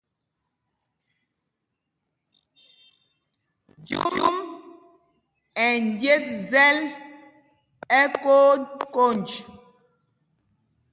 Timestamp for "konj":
8.93-9.27